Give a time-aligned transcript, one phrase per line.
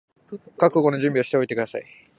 [0.57, 1.85] 覚悟の準備をしておいてください